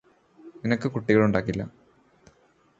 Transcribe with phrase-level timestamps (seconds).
[0.63, 1.61] നിനക്ക് കുട്ടികളുണ്ടാകില്ല